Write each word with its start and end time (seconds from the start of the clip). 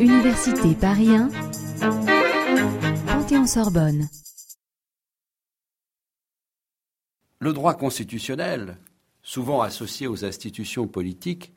Université 0.00 0.74
Paris 0.80 1.08
1, 1.10 1.28
Panthéon-Sorbonne. 3.06 4.08
Le 7.40 7.52
droit 7.52 7.74
constitutionnel, 7.74 8.78
souvent 9.22 9.62
associé 9.62 10.06
aux 10.06 10.24
institutions 10.24 10.86
politiques, 10.86 11.52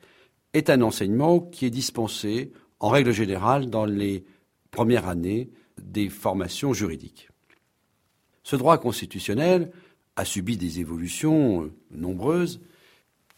est 0.52 0.70
un 0.70 0.82
enseignement 0.82 1.40
qui 1.40 1.66
est 1.66 1.70
dispensé, 1.70 2.52
en 2.80 2.88
règle 2.88 3.12
générale, 3.12 3.70
dans 3.70 3.86
les 3.86 4.24
premières 4.70 5.08
années 5.08 5.50
des 5.80 6.08
formations 6.08 6.72
juridiques. 6.72 7.28
Ce 8.42 8.56
droit 8.56 8.78
constitutionnel 8.78 9.70
a 10.16 10.24
subi 10.24 10.56
des 10.56 10.80
évolutions 10.80 11.64
euh, 11.64 11.72
nombreuses, 11.90 12.60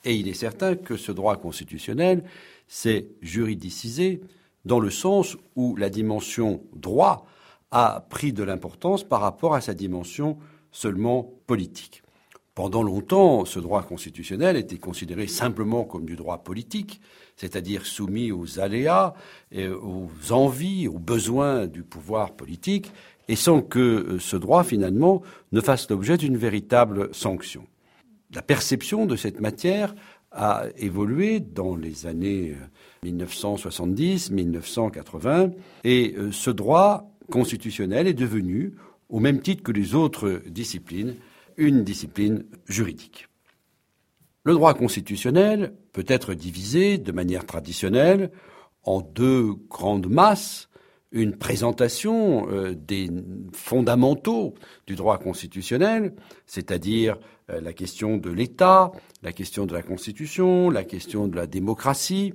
et 0.04 0.14
il 0.14 0.28
est 0.28 0.34
certain 0.34 0.76
que 0.76 0.96
ce 0.96 1.12
droit 1.12 1.36
constitutionnel 1.36 2.24
s'est 2.68 3.08
juridicisé 3.20 4.20
dans 4.64 4.80
le 4.80 4.90
sens 4.90 5.36
où 5.56 5.76
la 5.76 5.90
dimension 5.90 6.62
droit 6.74 7.26
a 7.70 8.06
pris 8.10 8.32
de 8.32 8.42
l'importance 8.42 9.04
par 9.04 9.20
rapport 9.20 9.54
à 9.54 9.60
sa 9.60 9.74
dimension 9.74 10.38
seulement 10.72 11.32
politique. 11.46 12.02
Pendant 12.54 12.82
longtemps, 12.82 13.44
ce 13.44 13.58
droit 13.60 13.82
constitutionnel 13.82 14.56
était 14.56 14.76
considéré 14.76 15.28
simplement 15.28 15.84
comme 15.84 16.04
du 16.04 16.16
droit 16.16 16.42
politique, 16.42 17.00
c'est-à-dire 17.36 17.86
soumis 17.86 18.32
aux 18.32 18.60
aléas, 18.60 19.14
aux 19.56 20.10
envies, 20.30 20.88
aux 20.88 20.98
besoins 20.98 21.66
du 21.66 21.82
pouvoir 21.82 22.32
politique, 22.32 22.92
et 23.28 23.36
sans 23.36 23.62
que 23.62 23.78
euh, 23.78 24.18
ce 24.18 24.36
droit, 24.36 24.64
finalement, 24.64 25.22
ne 25.52 25.60
fasse 25.60 25.88
l'objet 25.88 26.16
d'une 26.16 26.36
véritable 26.36 27.14
sanction. 27.14 27.64
La 28.34 28.42
perception 28.42 29.06
de 29.06 29.14
cette 29.16 29.40
matière 29.40 29.94
a 30.30 30.66
évolué 30.76 31.40
dans 31.40 31.74
les 31.74 32.06
années 32.06 32.54
1970-1980, 33.04 35.26
euh, 35.26 35.48
et 35.82 36.14
euh, 36.16 36.30
ce 36.30 36.50
droit 36.50 37.10
constitutionnel 37.30 38.06
est 38.06 38.14
devenu, 38.14 38.76
au 39.08 39.18
même 39.18 39.40
titre 39.40 39.64
que 39.64 39.72
les 39.72 39.96
autres 39.96 40.42
disciplines, 40.46 41.16
une 41.56 41.82
discipline 41.82 42.44
juridique. 42.66 43.26
Le 44.44 44.54
droit 44.54 44.74
constitutionnel 44.74 45.74
peut 45.92 46.04
être 46.06 46.34
divisé 46.34 46.98
de 46.98 47.10
manière 47.12 47.44
traditionnelle 47.44 48.30
en 48.84 49.00
deux 49.00 49.54
grandes 49.68 50.08
masses, 50.08 50.69
une 51.12 51.36
présentation 51.36 52.48
euh, 52.50 52.74
des 52.74 53.10
fondamentaux 53.52 54.54
du 54.86 54.94
droit 54.94 55.18
constitutionnel, 55.18 56.14
c'est-à-dire 56.46 57.18
euh, 57.50 57.60
la 57.60 57.72
question 57.72 58.16
de 58.16 58.30
l'État, 58.30 58.92
la 59.22 59.32
question 59.32 59.66
de 59.66 59.72
la 59.72 59.82
Constitution, 59.82 60.70
la 60.70 60.84
question 60.84 61.26
de 61.26 61.36
la 61.36 61.46
démocratie, 61.46 62.32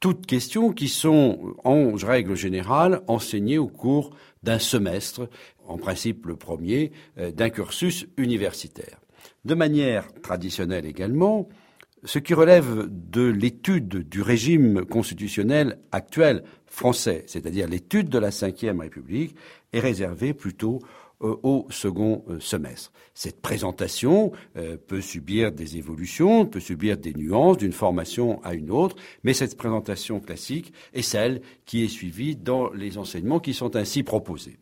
toutes 0.00 0.26
questions 0.26 0.72
qui 0.72 0.88
sont, 0.88 1.54
en 1.64 1.92
règle 1.94 2.36
générale, 2.36 3.02
enseignées 3.06 3.58
au 3.58 3.68
cours 3.68 4.10
d'un 4.42 4.58
semestre, 4.58 5.28
en 5.66 5.76
principe 5.76 6.26
le 6.26 6.36
premier, 6.36 6.92
euh, 7.18 7.30
d'un 7.30 7.50
cursus 7.50 8.06
universitaire. 8.16 9.00
De 9.44 9.54
manière 9.54 10.12
traditionnelle 10.22 10.86
également, 10.86 11.48
ce 12.04 12.18
qui 12.18 12.34
relève 12.34 12.86
de 12.88 13.22
l'étude 13.22 14.08
du 14.08 14.22
régime 14.22 14.84
constitutionnel 14.84 15.78
actuel 15.92 16.44
français, 16.66 17.24
c'est-à-dire 17.26 17.68
l'étude 17.68 18.08
de 18.08 18.18
la 18.18 18.30
Ve 18.30 18.80
République, 18.80 19.34
est 19.72 19.80
réservé 19.80 20.34
plutôt 20.34 20.80
euh, 21.22 21.36
au 21.42 21.66
second 21.70 22.24
euh, 22.28 22.38
semestre. 22.38 22.92
Cette 23.12 23.40
présentation 23.40 24.30
euh, 24.56 24.76
peut 24.76 25.00
subir 25.00 25.50
des 25.50 25.76
évolutions, 25.76 26.46
peut 26.46 26.60
subir 26.60 26.96
des 26.96 27.12
nuances 27.12 27.56
d'une 27.56 27.72
formation 27.72 28.40
à 28.44 28.54
une 28.54 28.70
autre, 28.70 28.94
mais 29.24 29.34
cette 29.34 29.56
présentation 29.56 30.20
classique 30.20 30.72
est 30.94 31.02
celle 31.02 31.40
qui 31.66 31.82
est 31.82 31.88
suivie 31.88 32.36
dans 32.36 32.70
les 32.70 32.98
enseignements 32.98 33.40
qui 33.40 33.52
sont 33.52 33.74
ainsi 33.74 34.04
proposés. 34.04 34.58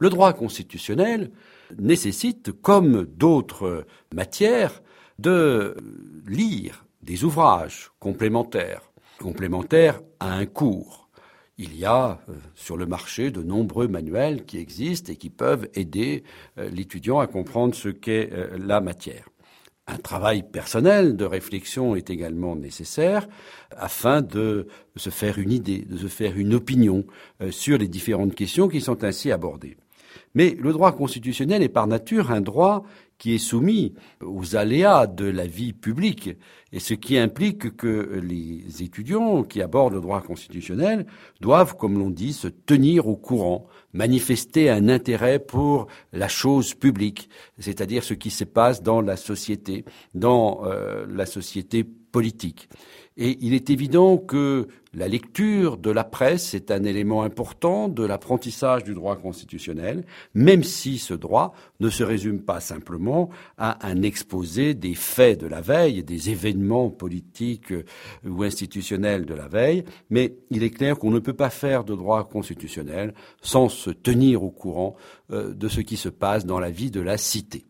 Le 0.00 0.08
droit 0.08 0.32
constitutionnel 0.32 1.30
nécessite, 1.78 2.50
comme 2.60 3.04
d'autres 3.04 3.86
matières, 4.12 4.82
de 5.18 5.76
lire 6.26 6.84
des 7.02 7.24
ouvrages 7.24 7.90
complémentaires, 7.98 8.92
complémentaires 9.18 10.00
à 10.20 10.32
un 10.32 10.46
cours 10.46 11.02
il 11.58 11.76
y 11.76 11.84
a 11.84 12.18
euh, 12.28 12.32
sur 12.54 12.76
le 12.76 12.86
marché 12.86 13.30
de 13.30 13.42
nombreux 13.42 13.88
manuels 13.88 14.44
qui 14.44 14.58
existent 14.58 15.12
et 15.12 15.16
qui 15.16 15.30
peuvent 15.30 15.68
aider 15.74 16.24
euh, 16.58 16.68
l'étudiant 16.70 17.20
à 17.20 17.26
comprendre 17.26 17.74
ce 17.74 17.88
qu'est 17.88 18.30
euh, 18.32 18.56
la 18.58 18.80
matière. 18.80 19.28
Un 19.86 19.98
travail 19.98 20.42
personnel 20.42 21.16
de 21.16 21.24
réflexion 21.24 21.96
est 21.96 22.08
également 22.08 22.56
nécessaire 22.56 23.28
afin 23.76 24.22
de 24.22 24.68
se 24.96 25.10
faire 25.10 25.38
une 25.38 25.50
idée, 25.50 25.80
de 25.80 25.96
se 25.96 26.06
faire 26.06 26.38
une 26.38 26.54
opinion 26.54 27.04
sur 27.50 27.78
les 27.78 27.88
différentes 27.88 28.36
questions 28.36 28.68
qui 28.68 28.80
sont 28.80 29.02
ainsi 29.02 29.32
abordées. 29.32 29.76
Mais 30.34 30.56
le 30.58 30.72
droit 30.72 30.92
constitutionnel 30.92 31.64
est 31.64 31.68
par 31.68 31.88
nature 31.88 32.30
un 32.30 32.40
droit 32.40 32.84
qui 33.22 33.36
est 33.36 33.38
soumis 33.38 33.94
aux 34.20 34.56
aléas 34.56 35.06
de 35.06 35.26
la 35.26 35.46
vie 35.46 35.72
publique, 35.72 36.30
et 36.72 36.80
ce 36.80 36.92
qui 36.92 37.16
implique 37.16 37.76
que 37.76 38.20
les 38.20 38.82
étudiants 38.82 39.44
qui 39.44 39.62
abordent 39.62 39.94
le 39.94 40.00
droit 40.00 40.22
constitutionnel 40.22 41.06
doivent, 41.40 41.76
comme 41.76 42.00
l'on 42.00 42.10
dit, 42.10 42.32
se 42.32 42.48
tenir 42.48 43.06
au 43.06 43.14
courant, 43.14 43.68
manifester 43.92 44.70
un 44.70 44.88
intérêt 44.88 45.38
pour 45.38 45.86
la 46.12 46.26
chose 46.26 46.74
publique, 46.74 47.28
c'est-à-dire 47.60 48.02
ce 48.02 48.14
qui 48.14 48.30
se 48.30 48.42
passe 48.42 48.82
dans 48.82 49.00
la 49.00 49.16
société, 49.16 49.84
dans 50.14 50.62
euh, 50.64 51.06
la 51.08 51.24
société 51.24 51.84
politique. 51.84 52.68
Et 53.16 53.38
il 53.40 53.52
est 53.52 53.70
évident 53.70 54.16
que 54.16 54.68
la 54.94 55.08
lecture 55.08 55.76
de 55.76 55.90
la 55.90 56.04
presse 56.04 56.54
est 56.54 56.70
un 56.70 56.84
élément 56.84 57.22
important 57.22 57.88
de 57.88 58.04
l'apprentissage 58.04 58.84
du 58.84 58.94
droit 58.94 59.16
constitutionnel, 59.16 60.04
même 60.34 60.62
si 60.62 60.98
ce 60.98 61.14
droit 61.14 61.54
ne 61.80 61.90
se 61.90 62.04
résume 62.04 62.40
pas 62.40 62.60
simplement 62.60 63.11
à 63.58 63.86
un 63.86 64.02
exposé 64.02 64.74
des 64.74 64.94
faits 64.94 65.40
de 65.40 65.46
la 65.46 65.60
veille, 65.60 66.02
des 66.02 66.30
événements 66.30 66.90
politiques 66.90 67.72
euh, 67.72 67.84
ou 68.24 68.42
institutionnels 68.42 69.24
de 69.24 69.34
la 69.34 69.48
veille, 69.48 69.84
mais 70.10 70.36
il 70.50 70.62
est 70.62 70.70
clair 70.70 70.98
qu'on 70.98 71.10
ne 71.10 71.18
peut 71.18 71.32
pas 71.32 71.50
faire 71.50 71.84
de 71.84 71.94
droit 71.94 72.28
constitutionnel 72.28 73.14
sans 73.40 73.68
se 73.68 73.90
tenir 73.90 74.42
au 74.42 74.50
courant 74.50 74.96
euh, 75.30 75.54
de 75.54 75.68
ce 75.68 75.80
qui 75.80 75.96
se 75.96 76.08
passe 76.08 76.46
dans 76.46 76.60
la 76.60 76.70
vie 76.70 76.90
de 76.90 77.00
la 77.00 77.16
cité. 77.16 77.66